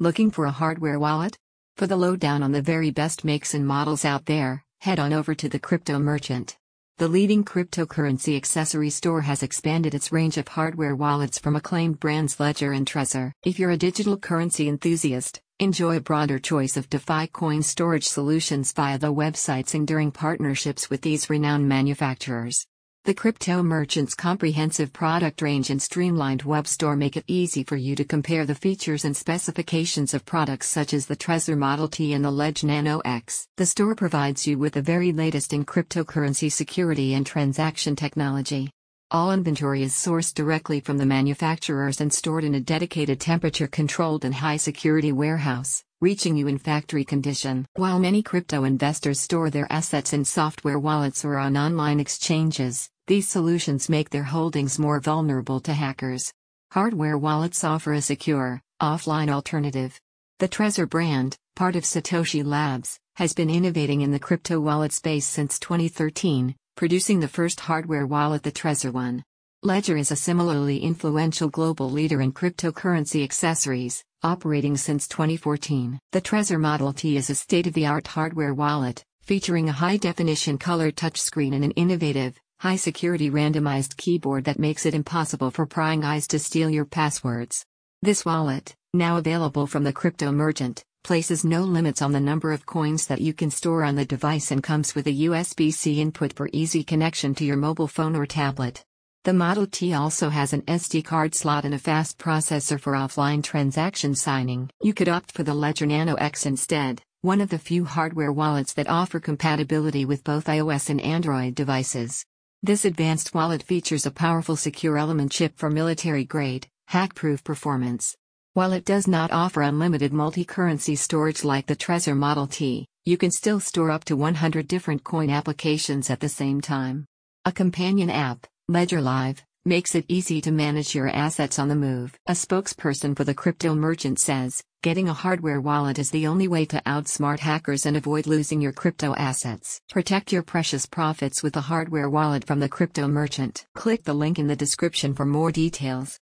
Looking 0.00 0.32
for 0.32 0.46
a 0.46 0.50
hardware 0.50 0.98
wallet? 0.98 1.38
For 1.76 1.86
the 1.86 1.94
lowdown 1.96 2.42
on 2.42 2.50
the 2.50 2.60
very 2.60 2.90
best 2.90 3.24
makes 3.24 3.54
and 3.54 3.64
models 3.64 4.04
out 4.04 4.26
there, 4.26 4.64
head 4.80 4.98
on 4.98 5.12
over 5.12 5.36
to 5.36 5.48
the 5.48 5.60
Crypto 5.60 6.00
Merchant. 6.00 6.56
The 6.98 7.06
leading 7.06 7.44
cryptocurrency 7.44 8.36
accessory 8.36 8.90
store 8.90 9.20
has 9.20 9.44
expanded 9.44 9.94
its 9.94 10.10
range 10.10 10.36
of 10.36 10.48
hardware 10.48 10.96
wallets 10.96 11.38
from 11.38 11.54
acclaimed 11.54 12.00
brands 12.00 12.40
Ledger 12.40 12.72
and 12.72 12.84
Trezor. 12.84 13.30
If 13.44 13.60
you're 13.60 13.70
a 13.70 13.76
digital 13.76 14.16
currency 14.16 14.68
enthusiast, 14.68 15.40
enjoy 15.60 15.98
a 15.98 16.00
broader 16.00 16.40
choice 16.40 16.76
of 16.76 16.90
DeFi 16.90 17.28
coin 17.28 17.62
storage 17.62 18.08
solutions 18.08 18.72
via 18.72 18.98
the 18.98 19.14
websites 19.14 19.74
and 19.74 19.86
during 19.86 20.10
partnerships 20.10 20.90
with 20.90 21.02
these 21.02 21.30
renowned 21.30 21.68
manufacturers. 21.68 22.66
The 23.04 23.12
Crypto 23.12 23.62
Merchant's 23.62 24.14
comprehensive 24.14 24.90
product 24.90 25.42
range 25.42 25.68
and 25.68 25.82
streamlined 25.82 26.44
web 26.44 26.66
store 26.66 26.96
make 26.96 27.18
it 27.18 27.24
easy 27.26 27.62
for 27.62 27.76
you 27.76 27.94
to 27.96 28.04
compare 28.04 28.46
the 28.46 28.54
features 28.54 29.04
and 29.04 29.14
specifications 29.14 30.14
of 30.14 30.24
products 30.24 30.70
such 30.70 30.94
as 30.94 31.04
the 31.04 31.14
Trezor 31.14 31.58
Model 31.58 31.86
T 31.86 32.14
and 32.14 32.24
the 32.24 32.30
Ledger 32.30 32.66
Nano 32.66 33.02
X. 33.04 33.46
The 33.58 33.66
store 33.66 33.94
provides 33.94 34.46
you 34.46 34.56
with 34.56 34.72
the 34.72 34.80
very 34.80 35.12
latest 35.12 35.52
in 35.52 35.66
cryptocurrency 35.66 36.50
security 36.50 37.12
and 37.12 37.26
transaction 37.26 37.94
technology. 37.94 38.70
All 39.10 39.32
inventory 39.32 39.82
is 39.82 39.92
sourced 39.92 40.32
directly 40.32 40.80
from 40.80 40.96
the 40.96 41.04
manufacturers 41.04 42.00
and 42.00 42.10
stored 42.10 42.42
in 42.42 42.54
a 42.54 42.60
dedicated 42.60 43.20
temperature 43.20 43.66
controlled 43.66 44.24
and 44.24 44.34
high 44.34 44.56
security 44.56 45.12
warehouse 45.12 45.84
reaching 46.04 46.36
you 46.36 46.46
in 46.48 46.58
factory 46.58 47.02
condition. 47.02 47.64
While 47.76 47.98
many 47.98 48.22
crypto 48.22 48.64
investors 48.64 49.18
store 49.18 49.48
their 49.48 49.66
assets 49.70 50.12
in 50.12 50.26
software 50.26 50.78
wallets 50.78 51.24
or 51.24 51.38
on 51.38 51.56
online 51.56 51.98
exchanges, 51.98 52.90
these 53.06 53.28
solutions 53.28 53.90
make 53.90 54.08
their 54.08 54.22
holdings 54.22 54.78
more 54.78 54.98
vulnerable 54.98 55.60
to 55.60 55.74
hackers. 55.74 56.32
Hardware 56.72 57.18
wallets 57.18 57.62
offer 57.62 57.92
a 57.92 58.00
secure, 58.00 58.62
offline 58.80 59.28
alternative. 59.28 60.00
The 60.38 60.48
Trezor 60.48 60.88
brand, 60.88 61.36
part 61.54 61.76
of 61.76 61.84
Satoshi 61.84 62.42
Labs, 62.42 62.98
has 63.16 63.34
been 63.34 63.50
innovating 63.50 64.00
in 64.00 64.10
the 64.10 64.18
crypto 64.18 64.58
wallet 64.58 64.92
space 64.92 65.26
since 65.26 65.58
2013, 65.58 66.54
producing 66.76 67.20
the 67.20 67.28
first 67.28 67.60
hardware 67.60 68.06
wallet, 68.06 68.42
the 68.42 68.50
Trezor 68.50 68.92
One. 68.92 69.22
Ledger 69.62 69.98
is 69.98 70.10
a 70.10 70.16
similarly 70.16 70.78
influential 70.78 71.48
global 71.48 71.90
leader 71.90 72.22
in 72.22 72.32
cryptocurrency 72.32 73.22
accessories, 73.22 74.02
operating 74.22 74.78
since 74.78 75.06
2014. 75.08 75.98
The 76.12 76.20
Trezor 76.22 76.58
Model 76.58 76.94
T 76.94 77.18
is 77.18 77.28
a 77.28 77.34
state 77.34 77.66
of 77.66 77.74
the 77.74 77.86
art 77.86 78.06
hardware 78.06 78.54
wallet, 78.54 79.04
featuring 79.22 79.68
a 79.68 79.72
high 79.72 79.98
definition 79.98 80.58
color 80.58 80.90
touchscreen 80.90 81.54
and 81.54 81.64
an 81.64 81.70
innovative, 81.72 82.38
high 82.64 82.76
security 82.76 83.30
randomized 83.30 83.94
keyboard 83.98 84.44
that 84.44 84.58
makes 84.58 84.86
it 84.86 84.94
impossible 84.94 85.50
for 85.50 85.66
prying 85.66 86.02
eyes 86.02 86.26
to 86.26 86.38
steal 86.38 86.70
your 86.70 86.86
passwords. 86.86 87.62
This 88.00 88.24
wallet, 88.24 88.74
now 88.94 89.18
available 89.18 89.66
from 89.66 89.84
the 89.84 89.92
Crypto 89.92 90.32
Merchant, 90.32 90.82
places 91.02 91.44
no 91.44 91.60
limits 91.60 92.00
on 92.00 92.12
the 92.12 92.20
number 92.20 92.52
of 92.52 92.64
coins 92.64 93.06
that 93.08 93.20
you 93.20 93.34
can 93.34 93.50
store 93.50 93.84
on 93.84 93.96
the 93.96 94.06
device 94.06 94.50
and 94.50 94.62
comes 94.62 94.94
with 94.94 95.06
a 95.06 95.26
USB 95.26 95.74
C 95.74 96.00
input 96.00 96.32
for 96.32 96.48
easy 96.54 96.82
connection 96.82 97.34
to 97.34 97.44
your 97.44 97.58
mobile 97.58 97.86
phone 97.86 98.16
or 98.16 98.24
tablet. 98.24 98.82
The 99.24 99.34
Model 99.34 99.66
T 99.66 99.92
also 99.92 100.30
has 100.30 100.54
an 100.54 100.62
SD 100.62 101.04
card 101.04 101.34
slot 101.34 101.66
and 101.66 101.74
a 101.74 101.78
fast 101.78 102.16
processor 102.16 102.80
for 102.80 102.94
offline 102.94 103.42
transaction 103.42 104.14
signing. 104.14 104.70
You 104.82 104.94
could 104.94 105.10
opt 105.10 105.32
for 105.32 105.42
the 105.42 105.52
Ledger 105.52 105.84
Nano 105.84 106.14
X 106.14 106.46
instead, 106.46 107.02
one 107.20 107.42
of 107.42 107.50
the 107.50 107.58
few 107.58 107.84
hardware 107.84 108.32
wallets 108.32 108.72
that 108.72 108.88
offer 108.88 109.20
compatibility 109.20 110.06
with 110.06 110.24
both 110.24 110.46
iOS 110.46 110.88
and 110.88 111.02
Android 111.02 111.54
devices. 111.54 112.24
This 112.64 112.86
advanced 112.86 113.34
wallet 113.34 113.62
features 113.62 114.06
a 114.06 114.10
powerful 114.10 114.56
secure 114.56 114.96
element 114.96 115.30
chip 115.30 115.58
for 115.58 115.68
military 115.68 116.24
grade, 116.24 116.66
hack 116.86 117.14
proof 117.14 117.44
performance. 117.44 118.16
While 118.54 118.72
it 118.72 118.86
does 118.86 119.06
not 119.06 119.30
offer 119.32 119.60
unlimited 119.60 120.14
multi 120.14 120.46
currency 120.46 120.96
storage 120.96 121.44
like 121.44 121.66
the 121.66 121.76
Trezor 121.76 122.16
Model 122.16 122.46
T, 122.46 122.86
you 123.04 123.18
can 123.18 123.30
still 123.30 123.60
store 123.60 123.90
up 123.90 124.04
to 124.04 124.16
100 124.16 124.66
different 124.66 125.04
coin 125.04 125.28
applications 125.28 126.08
at 126.08 126.20
the 126.20 126.28
same 126.30 126.62
time. 126.62 127.04
A 127.44 127.52
companion 127.52 128.08
app, 128.08 128.46
Ledger 128.66 129.02
Live 129.02 129.44
makes 129.66 129.94
it 129.94 130.06
easy 130.08 130.40
to 130.40 130.50
manage 130.50 130.94
your 130.94 131.08
assets 131.08 131.58
on 131.58 131.68
the 131.68 131.76
move. 131.76 132.16
A 132.28 132.32
spokesperson 132.32 133.14
for 133.14 133.24
the 133.24 133.34
crypto 133.34 133.74
merchant 133.74 134.18
says, 134.18 134.62
getting 134.84 135.08
a 135.08 135.14
hardware 135.14 135.62
wallet 135.62 135.98
is 135.98 136.10
the 136.10 136.26
only 136.26 136.46
way 136.46 136.66
to 136.66 136.82
outsmart 136.84 137.38
hackers 137.38 137.86
and 137.86 137.96
avoid 137.96 138.26
losing 138.26 138.60
your 138.60 138.70
crypto 138.70 139.14
assets. 139.14 139.80
Protect 139.88 140.30
your 140.30 140.42
precious 140.42 140.84
profits 140.84 141.42
with 141.42 141.56
a 141.56 141.62
hardware 141.62 142.10
wallet 142.10 142.44
from 142.44 142.60
the 142.60 142.68
crypto 142.68 143.08
merchant. 143.08 143.64
Click 143.74 144.04
the 144.04 144.12
link 144.12 144.38
in 144.38 144.46
the 144.46 144.54
description 144.54 145.14
for 145.14 145.24
more 145.24 145.50
details. 145.50 146.20